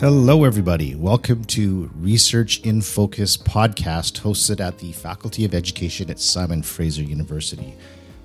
[0.00, 0.94] Hello, everybody.
[0.94, 7.02] Welcome to Research in Focus podcast hosted at the Faculty of Education at Simon Fraser
[7.02, 7.74] University.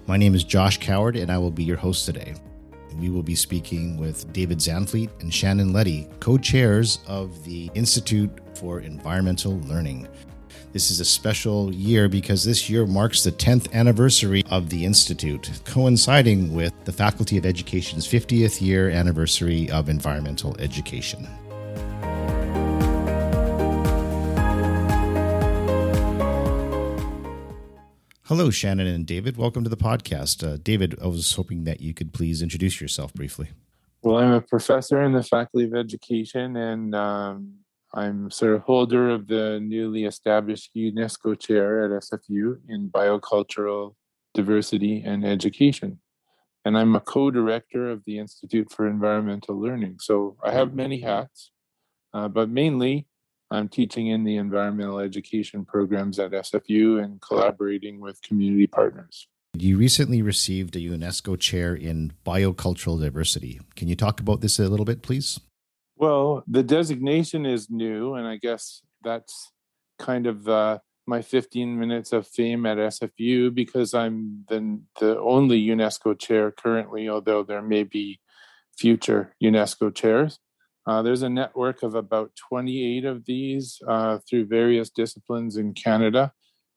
[0.05, 2.35] My name is Josh Coward, and I will be your host today.
[2.99, 8.29] We will be speaking with David Zandvliet and Shannon Leddy, co chairs of the Institute
[8.53, 10.07] for Environmental Learning.
[10.73, 15.49] This is a special year because this year marks the 10th anniversary of the Institute,
[15.65, 21.27] coinciding with the Faculty of Education's 50th year anniversary of environmental education.
[28.27, 29.35] Hello, Shannon and David.
[29.35, 30.47] Welcome to the podcast.
[30.47, 33.49] Uh, David, I was hoping that you could please introduce yourself briefly.
[34.01, 37.55] Well, I'm a professor in the Faculty of Education, and um,
[37.93, 43.95] I'm sort of holder of the newly established UNESCO chair at SFU in biocultural
[44.33, 45.99] diversity and education.
[46.63, 49.97] And I'm a co director of the Institute for Environmental Learning.
[49.99, 51.51] So I have many hats,
[52.13, 53.05] uh, but mainly
[53.53, 59.27] I'm teaching in the environmental education programs at SFU and collaborating with community partners.
[59.55, 63.61] You recently received a UNESCO chair in biocultural diversity.
[63.75, 65.39] Can you talk about this a little bit, please?
[65.95, 69.51] Well, the designation is new, and I guess that's
[69.99, 75.61] kind of uh, my 15 minutes of fame at SFU because I'm the, the only
[75.67, 78.19] UNESCO chair currently, although there may be
[78.75, 80.39] future UNESCO chairs.
[80.85, 86.31] Uh, there's a network of about 28 of these uh, through various disciplines in Canada.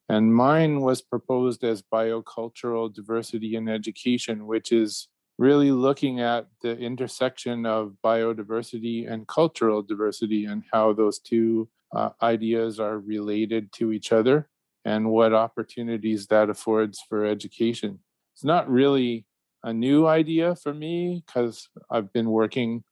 [0.09, 6.79] And mine was proposed as biocultural diversity in education, which is really looking at the
[6.79, 13.93] intersection of biodiversity and cultural diversity and how those two uh, ideas are related to
[13.93, 14.49] each other
[14.85, 17.99] and what opportunities that affords for education.
[18.35, 19.27] It's not really
[19.65, 22.85] a new idea for me because I've been working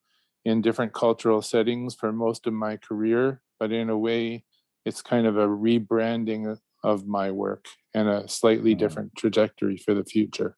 [0.44, 4.44] in different cultural settings for most of my career, but in a way,
[4.84, 8.78] it's kind of a rebranding of my work and a slightly mm-hmm.
[8.80, 10.56] different trajectory for the future.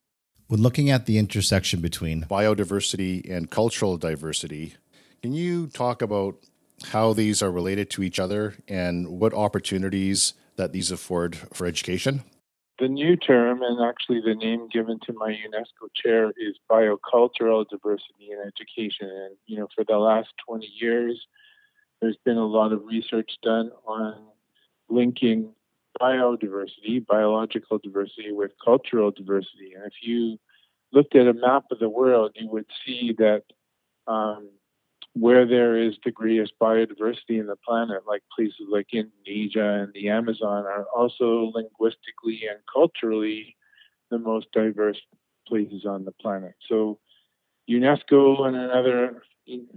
[0.48, 4.74] When looking at the intersection between biodiversity and cultural diversity,
[5.22, 6.36] can you talk about
[6.84, 12.22] how these are related to each other and what opportunities that these afford for education?
[12.78, 18.30] The new term, and actually the name given to my UNESCO chair, is biocultural diversity
[18.30, 19.08] in education.
[19.08, 21.26] And you know, for the last 20 years,
[22.00, 24.26] there's been a lot of research done on
[24.88, 25.52] linking
[26.00, 29.72] biodiversity, biological diversity, with cultural diversity.
[29.74, 30.38] And if you
[30.92, 33.42] looked at a map of the world, you would see that
[34.06, 34.50] um,
[35.18, 40.10] where there is the greatest biodiversity in the planet, like places like Indonesia and the
[40.10, 43.56] Amazon, are also linguistically and culturally
[44.10, 45.00] the most diverse
[45.48, 46.52] places on the planet.
[46.68, 46.98] So,
[47.68, 49.22] UNESCO and another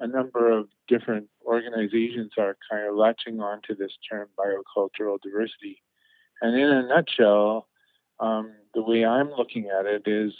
[0.01, 5.81] a number of different organizations are kind of latching on to this term biocultural diversity.
[6.41, 7.67] And in a nutshell,
[8.19, 10.33] um, the way I'm looking at it is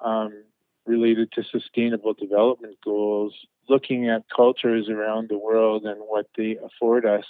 [0.00, 0.44] um,
[0.88, 3.34] related to sustainable development goals
[3.68, 7.24] looking at cultures around the world and what they afford us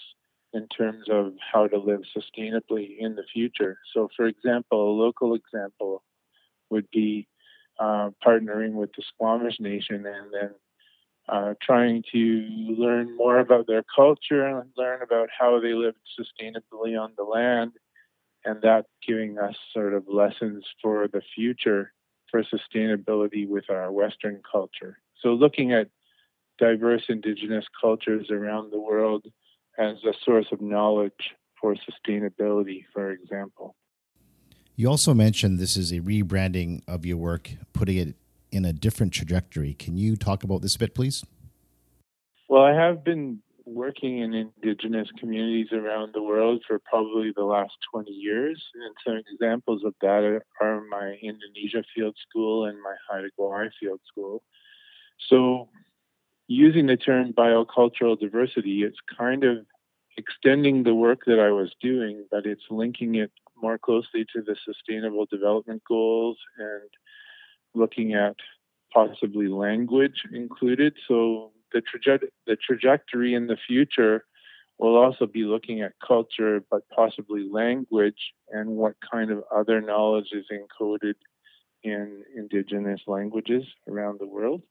[0.53, 3.79] in terms of how to live sustainably in the future.
[3.93, 6.03] So, for example, a local example
[6.71, 7.29] would be
[7.79, 10.51] uh, partnering with the Squamish Nation and then
[11.29, 16.99] uh, trying to learn more about their culture and learn about how they lived sustainably
[16.99, 17.73] on the land,
[18.45, 21.93] and that giving us sort of lessons for the future
[22.31, 24.99] for sustainability with our Western culture.
[25.23, 25.89] So, looking at
[26.59, 29.27] diverse indigenous cultures around the world
[29.79, 33.77] as a source of knowledge for sustainability, for example.
[34.77, 38.15] You also mentioned this is a rebranding of your work, putting it
[38.51, 39.75] in a different trajectory.
[39.75, 41.25] Can you talk about this a bit, please?
[42.49, 43.43] Well, I have been
[43.75, 48.63] working in indigenous communities around the world for probably the last 20 years.
[48.75, 54.01] And some examples of that are my Indonesia field school and my Haida Gwaii field
[54.11, 54.43] school.
[55.29, 55.69] So
[56.47, 59.67] using the term biocultural diversity, it's kind of
[60.17, 63.31] extending the work that I was doing, but it's linking it
[63.61, 66.91] more closely to the sustainable development goals and
[67.75, 68.37] looking at
[68.93, 70.95] possibly language included.
[71.07, 74.25] So the, traje- the trajectory in the future
[74.79, 80.29] will also be looking at culture, but possibly language and what kind of other knowledge
[80.33, 81.15] is encoded
[81.83, 84.63] in indigenous languages around the world.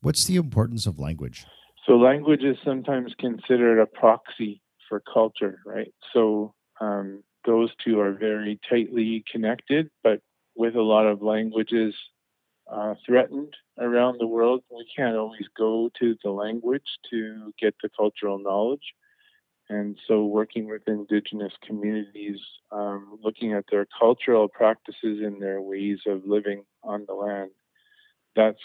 [0.00, 1.44] What's the importance of language?
[1.86, 5.92] So, language is sometimes considered a proxy for culture, right?
[6.12, 10.20] So, um, those two are very tightly connected, but
[10.54, 11.94] with a lot of languages,
[12.72, 14.62] uh, threatened around the world.
[14.70, 18.94] We can't always go to the language to get the cultural knowledge.
[19.68, 22.38] And so, working with Indigenous communities,
[22.72, 27.50] um, looking at their cultural practices and their ways of living on the land,
[28.34, 28.58] that's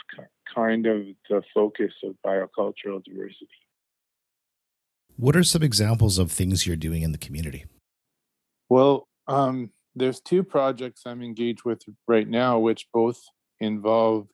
[0.53, 3.47] kind of the focus of biocultural diversity.
[5.17, 7.65] What are some examples of things you're doing in the community?
[8.69, 13.19] Well, um, there's two projects I'm engaged with right now, which both
[13.59, 14.27] involve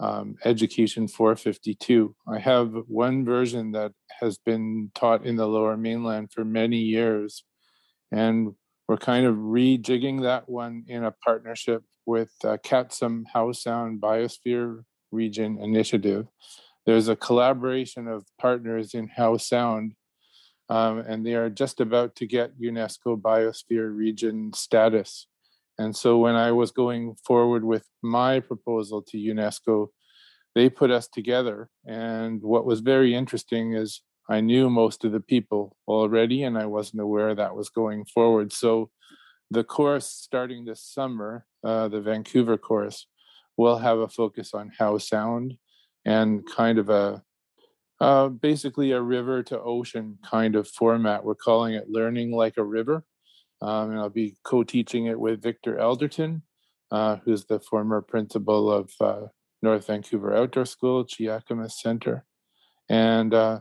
[0.00, 2.14] um, Education 452.
[2.26, 7.44] I have one version that has been taught in the lower mainland for many years,
[8.12, 8.54] and
[8.86, 14.84] we're kind of rejigging that one in a partnership with uh, Qatsum Howe Sound Biosphere
[15.10, 16.26] Region Initiative.
[16.86, 19.94] There's a collaboration of partners in Howe Sound
[20.68, 25.26] um, and they are just about to get UNESCO Biosphere Region status.
[25.78, 29.88] And so when I was going forward with my proposal to UNESCO,
[30.54, 31.70] they put us together.
[31.86, 36.66] And what was very interesting is I knew most of the people already, and I
[36.66, 38.52] wasn't aware that was going forward.
[38.52, 38.90] So
[39.50, 43.06] the course starting this summer, uh, the Vancouver course,
[43.56, 45.54] will have a focus on Howe Sound
[46.04, 47.22] and kind of a
[48.00, 51.24] uh, basically a river to ocean kind of format.
[51.24, 53.04] We're calling it Learning Like a River.
[53.60, 56.42] Um, and I'll be co teaching it with Victor Elderton,
[56.90, 59.26] uh, who's the former principal of uh,
[59.62, 62.24] North Vancouver Outdoor School, Cheakamus Center.
[62.88, 63.60] And uh,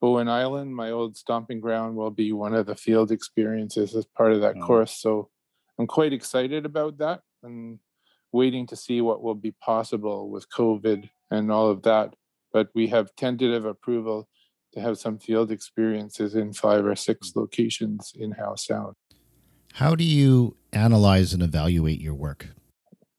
[0.00, 4.32] Bowen Island, my old stomping ground, will be one of the field experiences as part
[4.32, 4.66] of that oh.
[4.66, 5.00] course.
[5.00, 5.30] So
[5.78, 7.78] I'm quite excited about that and
[8.32, 12.14] waiting to see what will be possible with COVID and all of that
[12.54, 14.28] but we have tentative approval
[14.72, 18.94] to have some field experiences in five or six locations in Howe Sound.
[19.78, 22.46] How do you analyze and evaluate your work?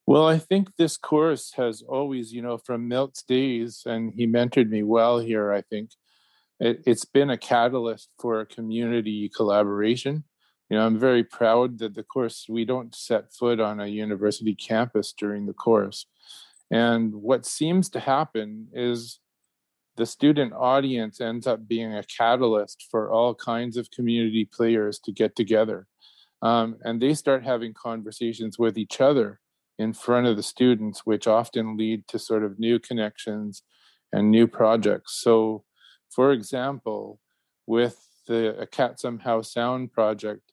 [0.08, 4.70] Well, I think this course has always, you know, from Milt's days, and he mentored
[4.70, 5.90] me well here, I think,
[6.62, 10.24] it, has been a catalyst for community collaboration.
[10.70, 14.56] You know, I'm very proud that the course, we don't set foot on a university
[14.56, 16.06] campus during the course.
[16.72, 19.20] And what seems to happen is
[19.98, 25.12] the student audience ends up being a catalyst for all kinds of community players to
[25.12, 25.88] get together.
[26.46, 29.40] Um, and they start having conversations with each other
[29.80, 33.64] in front of the students, which often lead to sort of new connections
[34.14, 35.20] and new projects.
[35.20, 35.64] So,
[36.12, 37.20] for example,
[37.66, 37.98] with
[38.28, 40.52] the Qatsum Howe Sound project,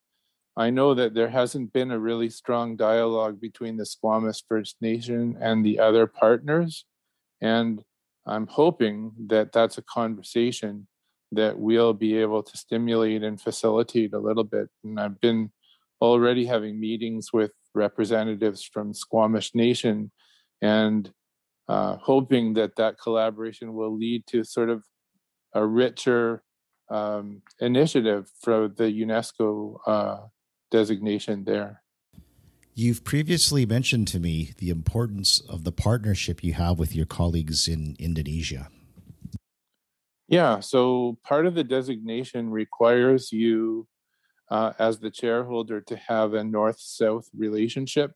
[0.56, 5.36] I know that there hasn't been a really strong dialogue between the Squamish First Nation
[5.42, 6.86] and the other partners.
[7.42, 7.84] And
[8.24, 10.86] I'm hoping that that's a conversation
[11.32, 14.68] that we'll be able to stimulate and facilitate a little bit.
[14.82, 15.50] And I've been
[16.02, 20.10] already having meetings with representatives from Squamish Nation
[20.60, 21.08] and
[21.68, 24.82] uh, hoping that that collaboration will lead to sort of
[25.54, 26.42] a richer
[26.90, 30.18] um, initiative for the UNESCO uh,
[30.72, 31.82] designation there.
[32.74, 37.68] You've previously mentioned to me the importance of the partnership you have with your colleagues
[37.68, 38.70] in Indonesia.
[40.26, 43.86] Yeah, so part of the designation requires you,
[44.52, 48.12] uh, as the chairholder, to have a north south relationship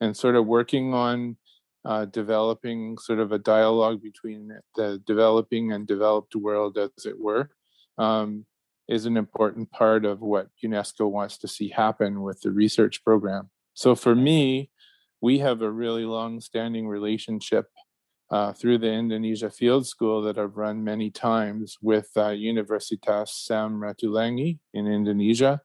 [0.00, 1.36] and sort of working on
[1.84, 7.50] uh, developing sort of a dialogue between the developing and developed world, as it were,
[7.98, 8.46] um,
[8.88, 13.50] is an important part of what UNESCO wants to see happen with the research program.
[13.74, 14.70] So for me,
[15.20, 17.66] we have a really long standing relationship
[18.30, 23.80] uh, through the Indonesia Field School that I've run many times with uh, Universitas Sam
[23.80, 25.60] Ratulangi in Indonesia.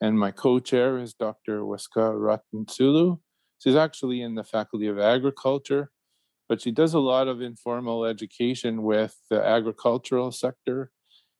[0.00, 1.60] And my co chair is Dr.
[1.60, 3.20] Weska Ratansulu.
[3.58, 5.90] She's actually in the Faculty of Agriculture,
[6.48, 10.90] but she does a lot of informal education with the agricultural sector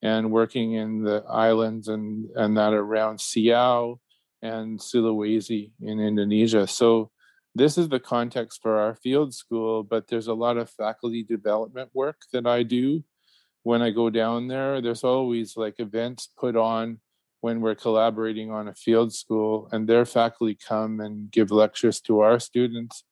[0.03, 3.99] and working in the islands and, and that around Siau
[4.43, 6.67] and Sulawesi in Indonesia.
[6.67, 7.11] So
[7.55, 11.91] this is the context for our field school, but there's a lot of faculty development
[11.93, 13.05] work that I do
[13.63, 14.81] when I go down there.
[14.81, 17.01] There's always like events put on
[17.41, 22.21] when we're collaborating on a field school, and their faculty come and give lectures to
[22.21, 23.05] our students.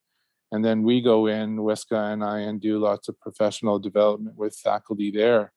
[0.51, 4.57] And then we go in, Weska and I, and do lots of professional development with
[4.57, 5.53] faculty there.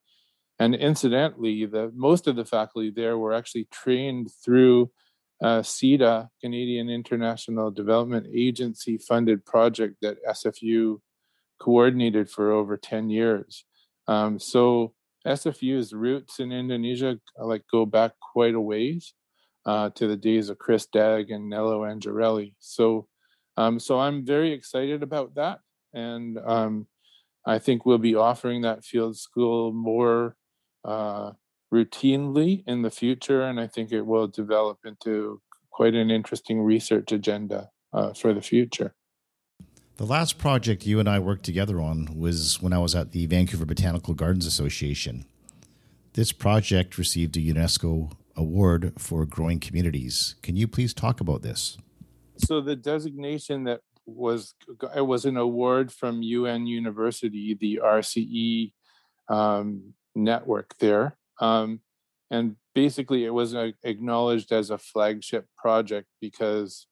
[0.60, 4.92] And incidentally, the most of the faculty there were actually trained through
[5.42, 11.00] uh, CIDA, Canadian International Development Agency funded project that SFU
[11.60, 13.66] coordinated for over 10 years.
[14.08, 14.94] Um, so
[15.28, 19.14] SFU's roots in Indonesia uh, like go back quite a ways
[19.66, 22.56] uh, to the days of Chris Dagg and Nello Angerilli.
[22.60, 23.08] So,
[23.58, 25.60] um, so I'm very excited about that.
[25.94, 26.88] and um,
[27.46, 30.36] I think we'll be offering that field school more
[30.86, 31.32] uh,
[31.74, 37.12] routinely in the future, and I think it will develop into quite an interesting research
[37.12, 38.94] agenda uh, for the future.
[40.02, 43.28] The last project you and I worked together on was when I was at the
[43.28, 45.26] Vancouver Botanical Gardens Association.
[46.14, 50.34] This project received a UNESCO award for growing communities.
[50.42, 51.78] Can you please talk about this?
[52.36, 54.56] So the designation that was
[54.96, 58.74] it was an award from UN University, the RCE
[59.30, 61.80] um, network there, um,
[62.32, 63.54] and basically it was
[63.84, 66.88] acknowledged as a flagship project because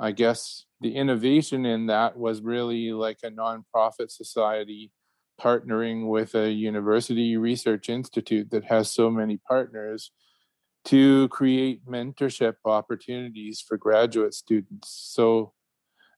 [0.00, 4.92] I guess the innovation in that was really like a nonprofit society
[5.40, 10.10] partnering with a university research institute that has so many partners
[10.84, 14.90] to create mentorship opportunities for graduate students.
[15.12, 15.52] So,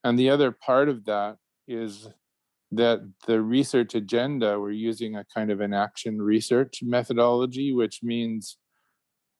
[0.03, 1.37] and the other part of that
[1.69, 2.09] is
[2.73, 8.59] that the research agenda, we're using a kind of an action research methodology, which means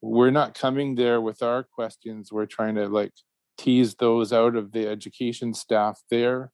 [0.01, 2.31] we're not coming there with our questions.
[2.31, 3.13] We're trying to like
[3.59, 6.53] tease those out of the education staff there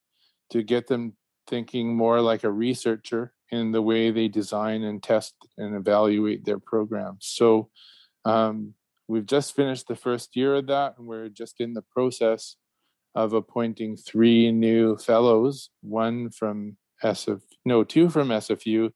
[0.51, 1.13] to get them
[1.47, 6.59] thinking more like a researcher in the way they design and test and evaluate their
[6.59, 7.25] programs.
[7.27, 7.69] So
[8.25, 8.73] um,
[9.07, 12.55] we've just finished the first year of that, and we're just in the process
[13.15, 18.91] of appointing three new fellows, one from SF, no, two from SFU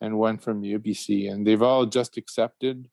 [0.00, 1.30] and one from UBC.
[1.32, 2.88] And they've all just accepted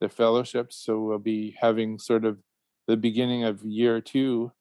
[0.00, 0.82] the fellowships.
[0.84, 2.38] So we'll be having sort of
[2.86, 4.52] the beginning of year two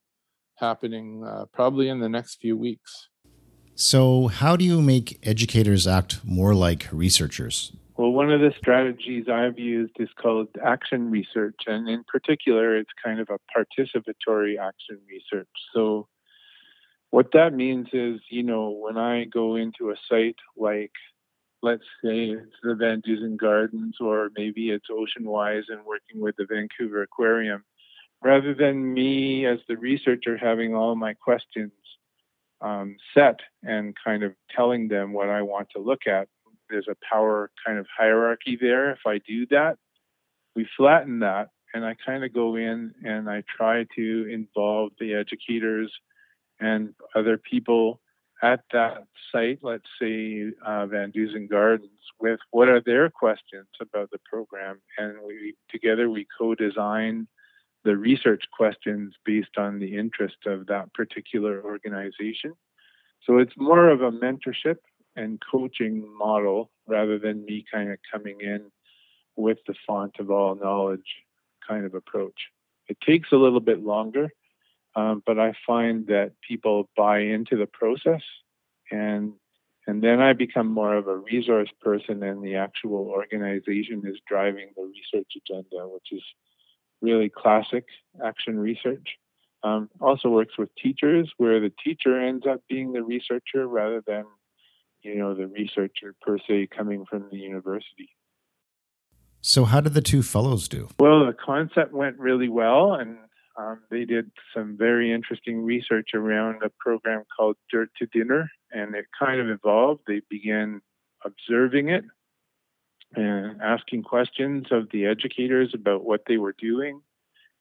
[0.58, 3.10] happening uh, probably in the next few weeks.
[3.76, 7.72] So, how do you make educators act more like researchers?
[7.98, 11.62] Well, one of the strategies I've used is called action research.
[11.68, 15.50] And in particular, it's kind of a participatory action research.
[15.74, 16.08] So,
[17.10, 20.94] what that means is, you know, when I go into a site like,
[21.62, 27.04] let's say it's the VanDusen Gardens or maybe it's Oceanwise and working with the Vancouver
[27.04, 27.64] Aquarium,
[28.24, 31.72] rather than me as the researcher having all my questions
[32.62, 36.28] um, set and kind of telling them what I want to look at.
[36.70, 38.92] There's a power kind of hierarchy there.
[38.92, 39.78] If I do that,
[40.56, 45.14] we flatten that, and I kind of go in and I try to involve the
[45.14, 45.92] educators
[46.60, 48.00] and other people
[48.42, 51.90] at that site, let's say uh, VanDusen Gardens,
[52.20, 57.28] with what are their questions about the program, and we together we co-design
[57.84, 62.54] the research questions based on the interest of that particular organization.
[63.26, 64.78] So it's more of a mentorship
[65.16, 68.72] and coaching model rather than me kind of coming in
[69.36, 71.24] with the font of all knowledge
[71.68, 72.50] kind of approach.
[72.88, 74.30] It takes a little bit longer,
[74.96, 78.22] um, but I find that people buy into the process
[78.92, 79.34] and
[79.86, 84.70] and then I become more of a resource person and the actual organization is driving
[84.78, 86.24] the research agenda, which is
[87.04, 87.86] really classic
[88.26, 89.18] action research.
[89.64, 94.26] Um, also works with teachers where the teacher ends up being the researcher rather than,
[95.04, 98.10] you know, the researcher per se coming from the university.
[99.42, 100.90] So, how did the two fellows do?
[101.00, 103.18] Well, the concept went really well, and
[103.58, 108.96] um, they did some very interesting research around a program called Dirt to Dinner, and
[108.96, 110.02] it kind of evolved.
[110.08, 110.82] They began
[111.26, 112.06] observing it
[113.16, 117.02] and asking questions of the educators about what they were doing.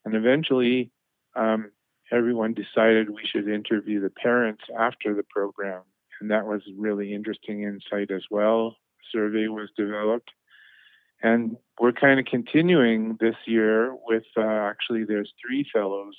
[0.04, 0.90] And eventually,
[1.36, 1.70] um,
[2.10, 5.82] everyone decided we should interview the parents after the program.
[6.20, 8.76] And that was really interesting insight as well.
[9.10, 10.30] Survey was developed.
[11.22, 16.16] And we're kind of continuing this year with uh, actually, there's three fellows,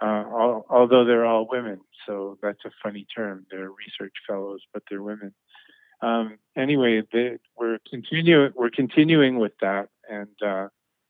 [0.00, 1.80] uh, all, although they're all women.
[2.06, 3.46] So that's a funny term.
[3.50, 5.34] They're research fellows, but they're women
[6.02, 7.02] um, anyway,
[7.58, 10.68] we're continuing we're continuing with that, and uh,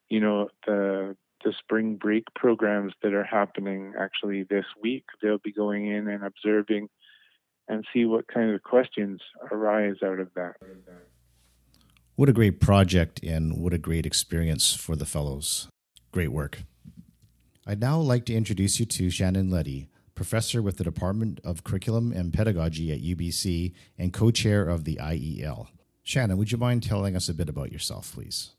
[0.09, 5.05] you know the the spring break programs that are happening actually this week.
[5.23, 6.89] They'll be going in and observing
[7.69, 9.21] and see what kind of questions
[9.51, 10.57] arise out of that.
[12.17, 15.69] What a great project and what a great experience for the fellows.
[16.13, 16.65] Great work.
[17.67, 19.89] I'd now like to introduce you to Shannon Leddy,
[20.21, 24.97] professor with the Department of Curriculum and Pedagogy at UBC and co chair of the
[24.97, 25.69] IEL.
[26.03, 28.51] Shannon, would you mind telling us a bit about yourself, please?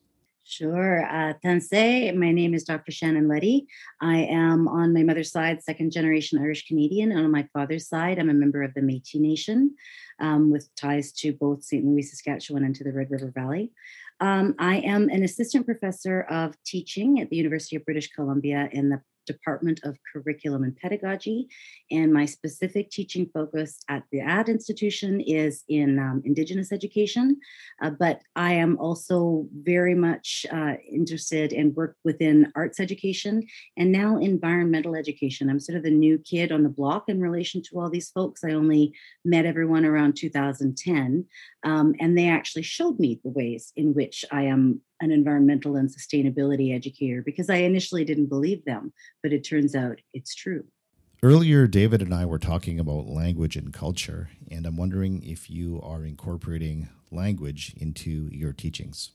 [0.44, 1.06] Sure.
[1.06, 2.92] Uh, my name is Dr.
[2.92, 3.68] Shannon Leddy.
[4.02, 8.18] I am on my mother's side, second generation Irish Canadian, and on my father's side,
[8.18, 9.76] I'm a member of the Metis Nation
[10.20, 11.86] um, with ties to both St.
[11.86, 13.72] Louis, Saskatchewan, and to the Red River Valley.
[14.20, 18.90] Um, I am an assistant professor of teaching at the University of British Columbia in
[18.90, 21.48] the Department of Curriculum and Pedagogy.
[21.90, 27.40] And my specific teaching focus at the AD institution is in um, Indigenous education.
[27.82, 33.44] Uh, but I am also very much uh, interested and work within arts education
[33.78, 35.50] and now environmental education.
[35.50, 38.44] I'm sort of the new kid on the block in relation to all these folks.
[38.44, 41.26] I only met everyone around 2010,
[41.64, 45.90] um, and they actually showed me the ways in which I am an environmental and
[45.90, 50.64] sustainability educator because I initially didn't believe them, but it turns out it's true.
[51.24, 55.80] Earlier, David and I were talking about language and culture, and I'm wondering if you
[55.84, 59.12] are incorporating language into your teachings.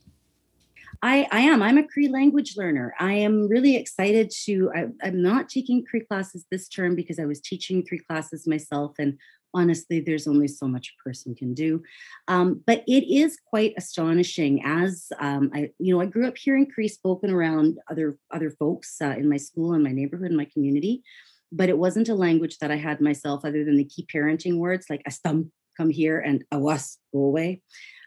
[1.01, 1.61] I, I am.
[1.61, 2.93] I'm a Cree language learner.
[2.99, 4.71] I am really excited to.
[4.75, 8.95] I, am not taking Cree classes this term because I was teaching Cree classes myself,
[8.97, 9.17] and
[9.53, 11.83] honestly, there's only so much a person can do.
[12.27, 14.63] Um, but it is quite astonishing.
[14.65, 18.97] As um, I, you know, I grew up hearing Cree spoken around other other folks
[19.01, 21.03] uh, in my school, in my neighborhood, in my community.
[21.51, 24.87] But it wasn't a language that I had myself, other than the key parenting words
[24.89, 27.61] like "astum," come here, and "awas," go away.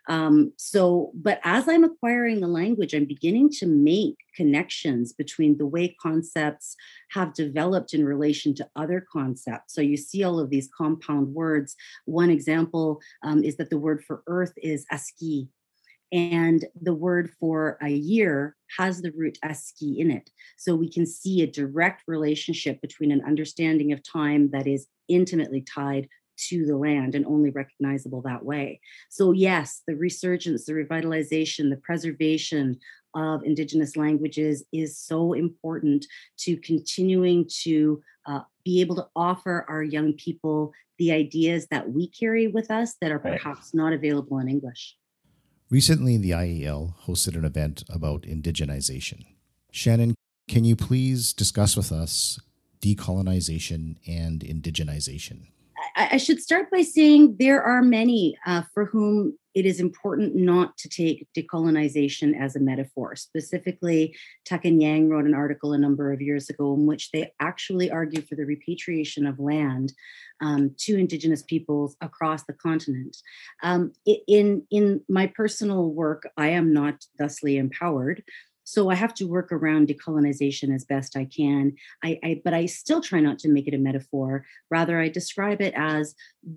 [0.08, 5.66] Um, so, but as I'm acquiring the language, I'm beginning to make connections between the
[5.66, 6.76] way concepts
[7.10, 9.74] have developed in relation to other concepts.
[9.74, 11.76] So you see all of these compound words.
[12.06, 15.48] One example um, is that the word for earth is aski,
[16.12, 20.30] and the word for a year has the root aski in it.
[20.56, 25.62] So we can see a direct relationship between an understanding of time that is intimately
[25.62, 26.08] tied
[26.48, 28.80] to the land and only recognizable that way.
[29.08, 32.78] So, yes, the resurgence, the revitalization, the preservation
[33.14, 36.06] of Indigenous languages is so important
[36.38, 42.08] to continuing to uh, be able to offer our young people the ideas that we
[42.08, 44.96] carry with us that are perhaps not available in English.
[45.70, 49.24] Recently, the IEL hosted an event about indigenization.
[49.72, 50.14] Shannon,
[50.48, 52.38] can you please discuss with us
[52.82, 55.46] decolonization and indigenization?
[55.96, 60.76] I, should start by saying there are many uh, for whom it is important not
[60.78, 63.16] to take decolonization as a metaphor.
[63.16, 67.32] Specifically, Tuck and Yang wrote an article a number of years ago in which they
[67.40, 69.92] actually argue for the repatriation of land
[70.40, 73.16] um, to Indigenous peoples across the continent.
[73.62, 78.22] Um, in in my personal work, I am not thusly empowered.
[78.70, 81.74] So I have to work around decolonization as best I can.
[82.04, 84.46] I, I, but I still try not to make it a metaphor.
[84.70, 86.14] Rather, I describe it as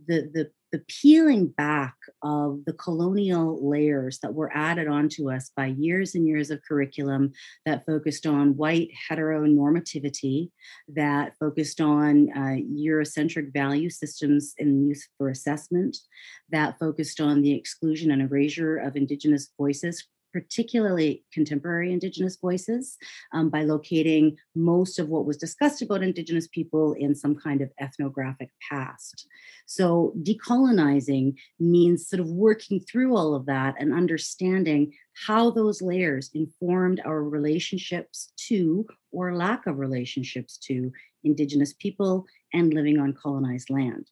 [0.07, 5.67] the the the peeling back of the colonial layers that were added onto us by
[5.67, 7.31] years and years of curriculum
[7.65, 10.49] that focused on white heteronormativity,
[10.87, 15.95] that focused on uh, Eurocentric value systems in use for assessment,
[16.49, 22.97] that focused on the exclusion and erasure of Indigenous voices, particularly contemporary Indigenous voices,
[23.33, 27.71] um, by locating most of what was discussed about Indigenous people in some kind of
[27.79, 29.27] ethnographic past.
[29.67, 34.93] So, decolonizing means sort of working through all of that and understanding
[35.27, 40.91] how those layers informed our relationships to or lack of relationships to
[41.23, 44.09] Indigenous people and living on colonized land.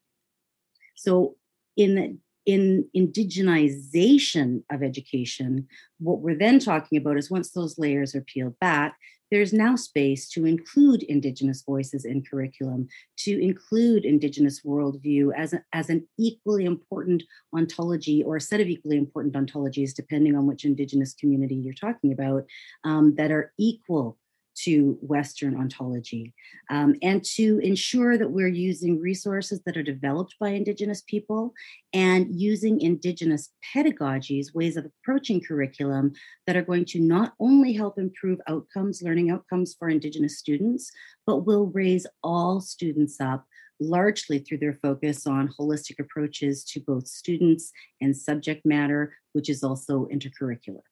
[0.94, 1.36] So,
[1.76, 5.66] in in indigenization of education,
[5.98, 8.96] what we're then talking about is once those layers are peeled back,
[9.32, 15.64] there's now space to include Indigenous voices in curriculum, to include Indigenous worldview as, a,
[15.72, 17.22] as an equally important
[17.56, 22.12] ontology or a set of equally important ontologies, depending on which Indigenous community you're talking
[22.12, 22.44] about,
[22.84, 24.18] um, that are equal
[24.54, 26.34] to Western ontology
[26.70, 31.52] um, and to ensure that we're using resources that are developed by Indigenous people
[31.92, 36.12] and using Indigenous pedagogies, ways of approaching curriculum
[36.46, 40.90] that are going to not only help improve outcomes, learning outcomes for Indigenous students,
[41.26, 43.46] but will raise all students up
[43.80, 49.64] largely through their focus on holistic approaches to both students and subject matter, which is
[49.64, 50.82] also intercurricular.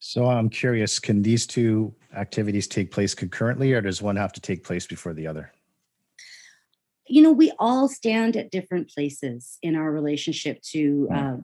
[0.00, 4.40] So I'm curious, can these two activities take place concurrently or does one have to
[4.40, 5.52] take place before the other?
[7.06, 11.36] You know, we all stand at different places in our relationship to uh,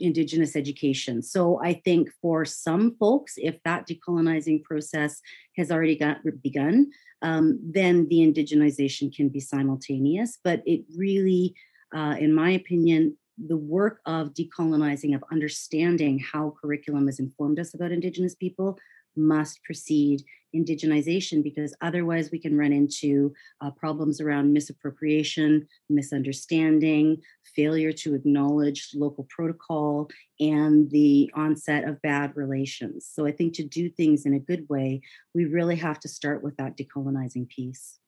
[0.00, 1.22] Indigenous education.
[1.22, 5.20] So I think for some folks, if that decolonizing process
[5.56, 6.90] has already got, begun,
[7.22, 10.38] um, then the indigenization can be simultaneous.
[10.42, 11.54] But it really,
[11.94, 17.74] uh, in my opinion, the work of decolonizing, of understanding how curriculum has informed us
[17.74, 18.78] about Indigenous people,
[19.16, 20.22] must precede
[20.54, 27.18] indigenization because otherwise we can run into uh, problems around misappropriation, misunderstanding,
[27.54, 30.08] failure to acknowledge local protocol,
[30.40, 33.06] and the onset of bad relations.
[33.12, 35.02] So I think to do things in a good way,
[35.34, 37.98] we really have to start with that decolonizing piece.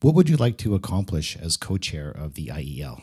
[0.00, 3.02] What would you like to accomplish as co chair of the IEL?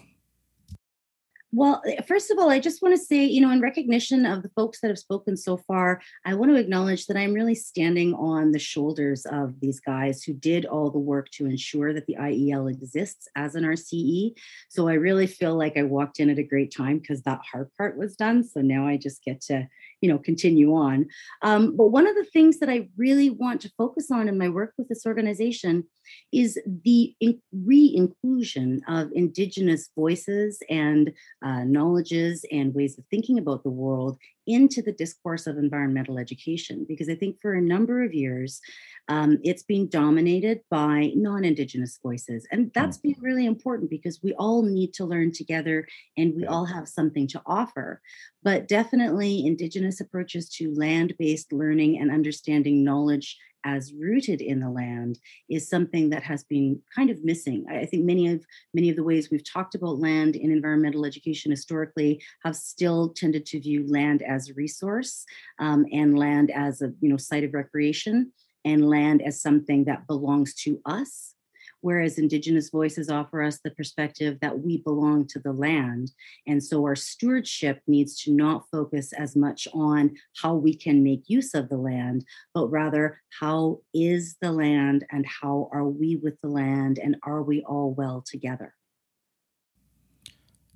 [1.55, 4.41] Well, eh, first of all, I just want to say, you know, in recognition of
[4.41, 8.15] the folks that have spoken so far, I want to acknowledge that I'm really standing
[8.15, 12.17] on the shoulders of these guys who did all the work to ensure that the
[12.19, 14.35] IEL exists as an RCE.
[14.67, 17.69] So I really feel like I walked in at a great time because that hard
[17.77, 18.43] part was done.
[18.43, 19.67] So now I just get to,
[20.03, 21.07] you know, continue on.
[21.43, 24.49] Um, but one of the things that I really want to focus on in my
[24.49, 25.85] work with this organization
[26.33, 27.15] is the
[27.53, 34.17] re inclusion of Indigenous voices and uh, knowledges and ways of thinking about the world
[34.47, 36.86] into the discourse of environmental education.
[36.88, 38.62] Because I think for a number of years,
[39.08, 42.47] um, it's been dominated by non Indigenous voices.
[42.51, 46.65] And that's been really important because we all need to learn together and we all
[46.65, 48.01] have something to offer.
[48.43, 54.69] But definitely, Indigenous approaches to land based learning and understanding knowledge as rooted in the
[54.69, 57.65] land is something that has been kind of missing.
[57.69, 61.52] I think many of many of the ways we've talked about land in environmental education
[61.52, 65.26] historically have still tended to view land as a resource
[65.60, 68.32] um, and land as a you know site of recreation
[68.65, 71.36] and land as something that belongs to us
[71.83, 76.11] whereas Indigenous voices offer us the perspective that we belong to the land.
[76.47, 81.29] And so our stewardship needs to not focus as much on how we can make
[81.29, 86.39] use of the land, but rather how is the land and how are we with
[86.41, 88.73] the land and are we all well together?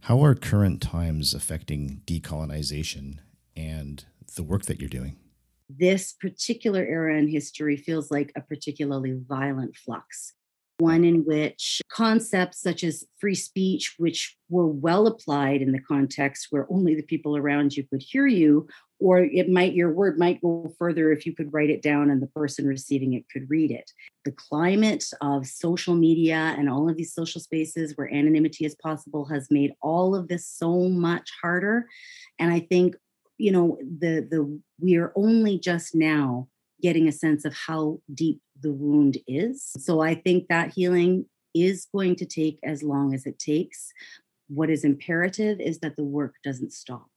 [0.01, 3.19] How are current times affecting decolonization
[3.55, 4.03] and
[4.35, 5.15] the work that you're doing?
[5.69, 10.33] This particular era in history feels like a particularly violent flux
[10.79, 16.47] one in which concepts such as free speech, which were well applied in the context
[16.49, 18.67] where only the people around you could hear you,
[18.99, 22.21] or it might your word might go further if you could write it down and
[22.21, 23.91] the person receiving it could read it.
[24.25, 29.25] The climate of social media and all of these social spaces where anonymity is possible
[29.25, 31.87] has made all of this so much harder.
[32.39, 32.95] And I think,
[33.37, 36.47] you know, the the we are only just now
[36.81, 39.71] getting a sense of how deep the wound is.
[39.77, 43.91] So I think that healing is going to take as long as it takes.
[44.47, 47.07] What is imperative is that the work doesn't stop.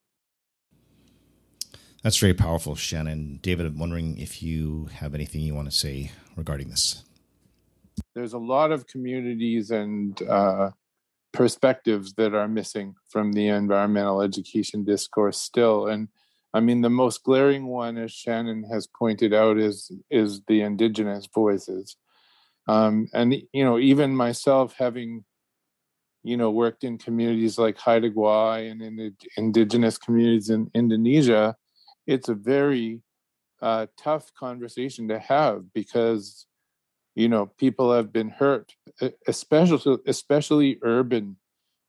[2.02, 3.40] That's very powerful, Shannon.
[3.42, 7.04] David, I'm wondering if you have anything you want to say regarding this.
[8.14, 10.70] There's a lot of communities and uh,
[11.32, 15.88] perspectives that are missing from the environmental education discourse still.
[15.88, 16.08] And
[16.52, 21.28] I mean, the most glaring one, as Shannon has pointed out, is is the indigenous
[21.32, 21.96] voices,
[22.66, 25.24] um, and you know, even myself having,
[26.24, 31.56] you know, worked in communities like Haida Gwaii and in indigenous communities in Indonesia,
[32.06, 33.00] it's a very
[33.62, 36.46] uh, tough conversation to have because,
[37.14, 38.74] you know, people have been hurt,
[39.28, 41.36] especially especially urban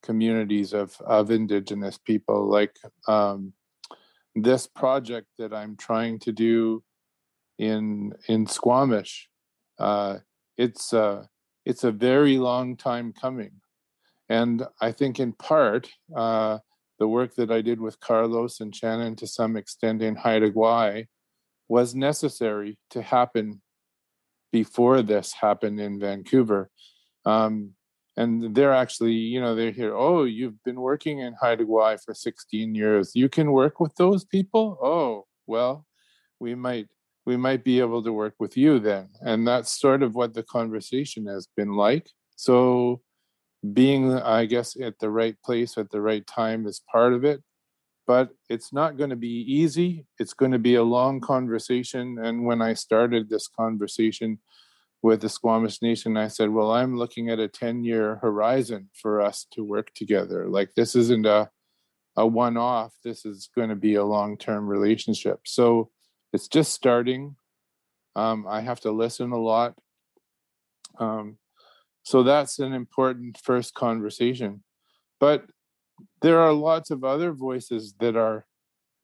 [0.03, 2.77] communities of of indigenous people, like.
[3.07, 3.53] Um,
[4.35, 6.83] this project that I'm trying to do
[7.57, 9.29] in in Squamish,
[9.79, 10.19] uh,
[10.57, 11.25] it's uh,
[11.65, 13.61] it's a very long time coming,
[14.29, 16.59] and I think in part uh,
[16.99, 21.07] the work that I did with Carlos and Shannon to some extent in Haida Gwaii
[21.67, 23.61] was necessary to happen
[24.51, 26.69] before this happened in Vancouver.
[27.25, 27.71] Um,
[28.17, 31.65] and they're actually you know they're here oh you've been working in Haida
[32.03, 33.11] for 16 years.
[33.15, 34.77] You can work with those people?
[34.81, 35.85] Oh well
[36.39, 36.87] we might
[37.25, 39.09] we might be able to work with you then.
[39.21, 42.09] And that's sort of what the conversation has been like.
[42.35, 43.01] So
[43.73, 47.43] being i guess at the right place at the right time is part of it
[48.07, 50.05] but it's not going to be easy.
[50.19, 54.39] It's going to be a long conversation and when i started this conversation
[55.03, 59.21] with the Squamish Nation, I said, Well, I'm looking at a 10 year horizon for
[59.21, 60.47] us to work together.
[60.47, 61.49] Like, this isn't a,
[62.15, 65.39] a one off, this is going to be a long term relationship.
[65.45, 65.89] So
[66.33, 67.35] it's just starting.
[68.15, 69.75] Um, I have to listen a lot.
[70.99, 71.37] Um,
[72.03, 74.63] so that's an important first conversation.
[75.19, 75.45] But
[76.21, 78.45] there are lots of other voices that are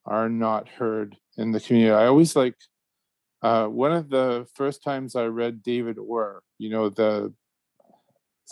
[0.05, 1.93] are not heard in the community.
[1.93, 2.55] I always like
[3.41, 7.33] uh, one of the first times I read David Orr, you know, the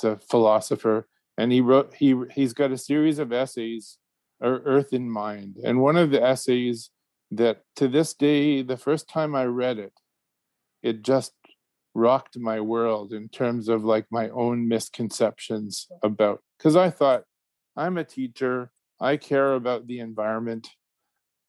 [0.02, 3.98] the philosopher, and he wrote he he's got a series of essays,
[4.42, 6.92] Earth in Mind, and one of the essays
[7.32, 9.94] that to this day, the first time I read it,
[10.84, 11.34] it just
[11.96, 17.24] rocked my world in terms of like my own misconceptions about because I thought
[17.76, 20.70] I'm a teacher, I care about the environment.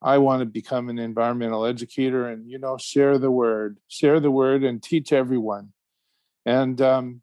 [0.02, 4.30] I want to become an environmental educator and you know share the word, share the
[4.30, 5.72] word and teach everyone.
[6.44, 7.22] And um,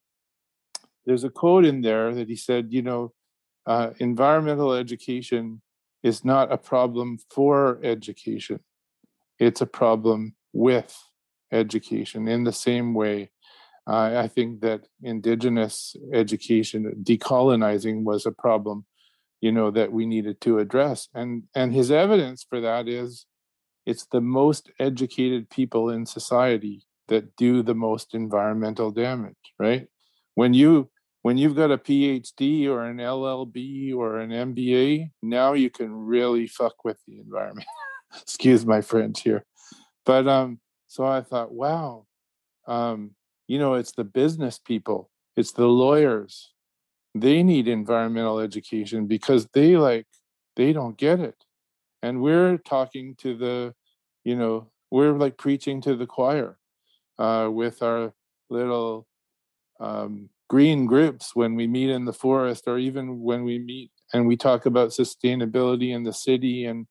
[1.05, 3.13] there's a quote in there that he said, you know,
[3.65, 5.61] uh, environmental education
[6.01, 8.59] is not a problem for education,
[9.39, 10.97] it's a problem with
[11.51, 12.27] education.
[12.27, 13.31] In the same way,
[13.87, 18.85] uh, I think that indigenous education, decolonizing, was a problem,
[19.43, 21.09] you know, that we needed to address.
[21.13, 23.25] And and his evidence for that is,
[23.85, 29.43] it's the most educated people in society that do the most environmental damage.
[29.59, 29.87] Right?
[30.35, 30.89] When you
[31.23, 36.47] when you've got a PhD or an LLB or an MBA, now you can really
[36.47, 37.67] fuck with the environment.
[38.21, 39.43] Excuse my French here.
[40.05, 42.05] But um, so I thought, wow,
[42.65, 43.11] um,
[43.49, 46.52] you know, it's the business people, it's the lawyers.
[47.15, 50.07] They need environmental education because they like
[50.55, 51.35] they don't get it.
[52.01, 53.73] And we're talking to the,
[54.23, 56.57] you know, we're like preaching to the choir
[57.17, 58.13] uh, with our
[58.49, 59.07] little
[59.79, 64.27] um, green groups when we meet in the forest or even when we meet and
[64.27, 66.85] we talk about sustainability in the city and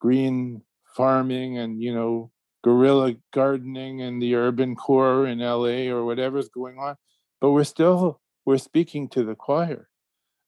[0.00, 0.62] green
[0.96, 2.30] farming and you know
[2.62, 6.94] guerrilla gardening in the urban core in LA or whatever's going on
[7.40, 9.88] but we're still we're speaking to the choir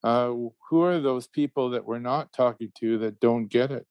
[0.02, 0.32] uh,
[0.68, 3.86] who are those people that we're not talking to that don't get it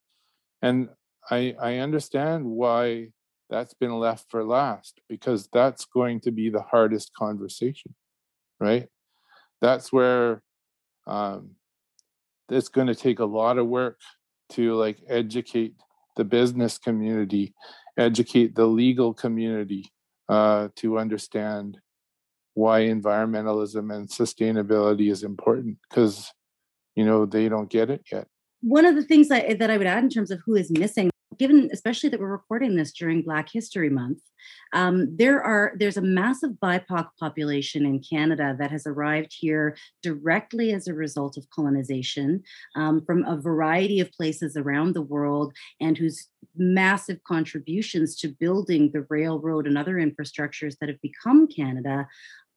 [0.61, 0.89] and
[1.29, 3.09] I, I understand why
[3.51, 7.93] that's been left for last because that's going to be the hardest conversation
[8.59, 8.87] right?
[9.61, 10.43] That's where
[11.07, 11.51] um,
[12.49, 13.99] it's going to take a lot of work
[14.51, 15.75] to like educate
[16.15, 17.53] the business community,
[17.97, 19.91] educate the legal community
[20.27, 21.77] uh, to understand
[22.59, 26.33] why environmentalism and sustainability is important because
[26.93, 28.27] you know they don't get it yet.
[28.61, 31.09] One of the things that, that I would add in terms of who is missing
[31.39, 34.19] given especially that we're recording this during black history month
[34.73, 40.73] um, there are there's a massive bipoc population in canada that has arrived here directly
[40.73, 42.43] as a result of colonization
[42.75, 48.91] um, from a variety of places around the world and whose massive contributions to building
[48.91, 52.07] the railroad and other infrastructures that have become canada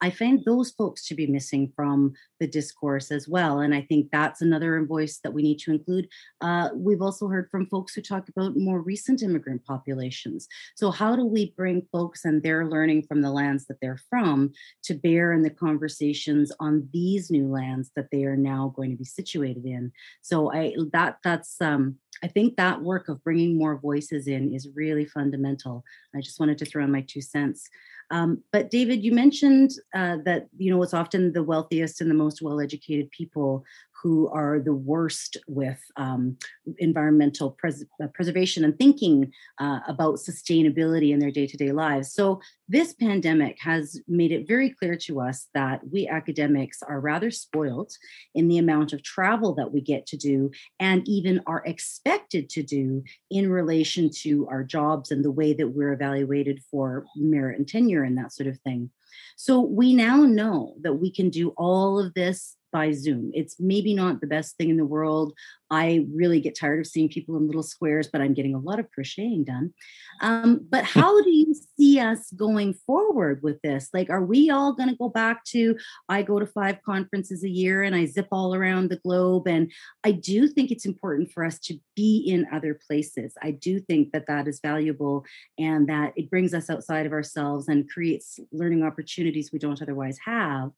[0.02, 3.60] I find those folks to be missing from the discourse as well.
[3.60, 6.08] And I think that's another voice that we need to include.
[6.40, 10.48] Uh, we've also heard from folks who talk about more recent immigrant populations.
[10.74, 14.52] So, how do we bring folks and their learning from the lands that they're from
[14.84, 18.96] to bear in the conversations on these new lands that they are now going to
[18.96, 19.92] be situated in?
[20.20, 24.68] So, I that that's um, I think that work of bringing more voices in is
[24.74, 25.84] really fundamental.
[26.14, 27.68] I just wanted to throw in my two cents.
[28.10, 32.14] Um, but David, you mentioned uh, that you know it's often the wealthiest and the
[32.14, 33.64] most well-educated people
[34.02, 36.36] who are the worst with um,
[36.78, 42.12] environmental pres- uh, preservation and thinking uh, about sustainability in their day to day lives.
[42.12, 47.30] So, this pandemic has made it very clear to us that we academics are rather
[47.30, 47.92] spoiled
[48.34, 52.62] in the amount of travel that we get to do and even are expected to
[52.62, 57.68] do in relation to our jobs and the way that we're evaluated for merit and
[57.68, 58.90] tenure and that sort of thing.
[59.36, 63.30] So we now know that we can do all of this by Zoom.
[63.34, 65.34] It's maybe not the best thing in the world.
[65.70, 68.78] I really get tired of seeing people in little squares, but I'm getting a lot
[68.78, 69.72] of crocheting done.
[70.20, 73.88] Um, but how do you see us going forward with this?
[73.94, 75.76] Like, are we all going to go back to
[76.08, 79.48] I go to five conferences a year and I zip all around the globe?
[79.48, 79.72] And
[80.04, 83.34] I do think it's important for us to be in other places.
[83.42, 85.24] I do think that that is valuable
[85.58, 90.18] and that it brings us outside of ourselves and creates learning opportunities we don't otherwise
[90.24, 90.70] have.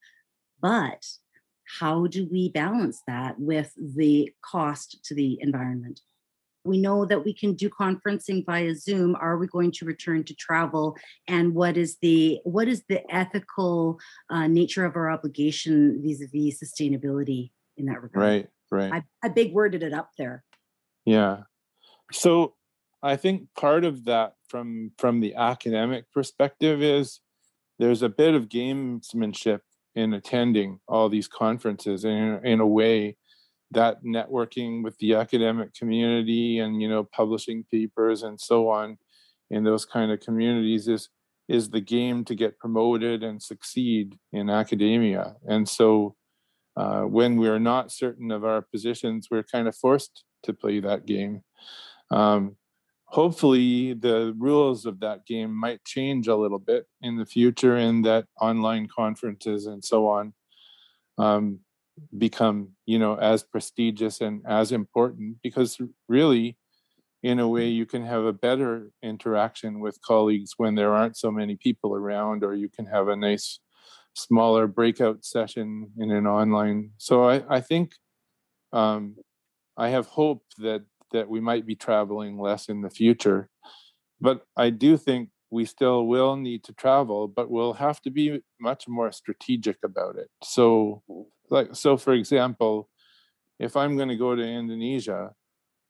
[0.61, 1.05] But
[1.79, 6.00] how do we balance that with the cost to the environment?
[6.64, 9.16] We know that we can do conferencing via Zoom.
[9.16, 10.96] Are we going to return to travel?
[11.29, 13.98] And what is the what is the ethical
[14.31, 18.24] uh, nature of our obligation vis-a-vis sustainability in that regard?
[18.24, 18.92] Right, right.
[18.92, 20.42] I, I big worded it up there.
[21.05, 21.42] Yeah.
[22.12, 22.55] So
[23.03, 27.20] I think part of that from from the academic perspective is
[27.79, 29.61] there's a bit of gamesmanship
[29.95, 33.17] in attending all these conferences and in, a way
[33.71, 38.99] that networking with the academic community and you know publishing papers and so on
[39.51, 41.09] in those kind of communities is
[41.49, 45.37] is the game to get promoted and succeed in academia.
[45.47, 46.17] And so
[46.77, 51.07] uh, when we're not certain of our positions we're kind of forced to play that
[51.07, 51.43] game.
[52.11, 52.57] Um,
[53.14, 58.05] hopefully the rules of that game might change a little bit in the future and
[58.05, 60.33] that online conferences and so on
[61.16, 61.61] um,
[62.18, 66.59] become you know as prestigious and as important because really
[67.22, 71.31] in a way you can have a better interaction with colleagues when there aren't so
[71.31, 73.61] many people around or you can have a nice
[74.16, 76.90] smaller breakout session in an online.
[76.98, 77.92] So i, I think
[78.72, 79.14] um,
[79.77, 80.83] i have hope that
[81.14, 83.48] that we might be traveling less in the future.
[84.20, 88.42] But i do think we still will need to travel but we'll have to be
[88.61, 90.29] much more strategic about it.
[90.42, 91.03] So
[91.50, 92.88] like so for example
[93.59, 95.31] if i'm going to go to indonesia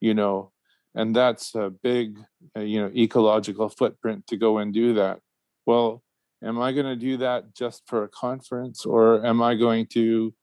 [0.01, 0.53] you know
[0.95, 2.19] and that's a big
[2.57, 5.21] uh, you know ecological footprint to go and do that
[5.67, 6.03] well
[6.43, 10.35] am i going to do that just for a conference or am i going to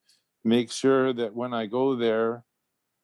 [0.43, 2.43] make sure that when i go there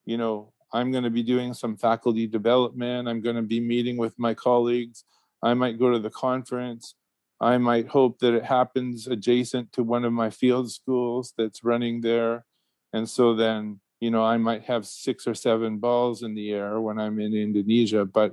[0.04, 3.96] you know i'm going to be doing some faculty development i'm going to be meeting
[3.96, 5.04] with my colleagues
[5.42, 6.94] i might go to the conference
[7.40, 12.00] i might hope that it happens adjacent to one of my field schools that's running
[12.00, 12.44] there
[12.92, 16.80] and so then you know, I might have six or seven balls in the air
[16.80, 18.32] when I'm in Indonesia, but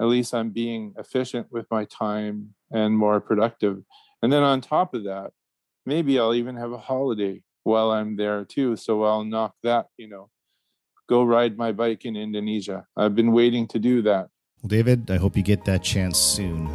[0.00, 3.82] at least I'm being efficient with my time and more productive.
[4.22, 5.32] And then on top of that,
[5.84, 8.76] maybe I'll even have a holiday while I'm there too.
[8.76, 10.30] So I'll knock that, you know,
[11.08, 12.86] go ride my bike in Indonesia.
[12.96, 14.28] I've been waiting to do that.
[14.62, 16.70] Well, David, I hope you get that chance soon.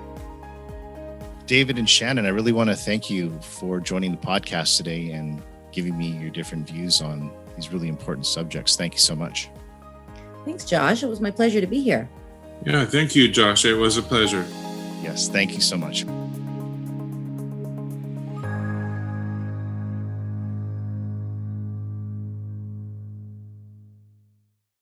[1.45, 5.41] David and Shannon, I really want to thank you for joining the podcast today and
[5.71, 8.75] giving me your different views on these really important subjects.
[8.75, 9.49] Thank you so much.
[10.43, 11.03] Thanks, Josh.
[11.03, 12.09] It was my pleasure to be here.
[12.65, 13.63] Yeah, thank you, Josh.
[13.63, 14.45] It was a pleasure.
[15.01, 16.05] Yes, thank you so much.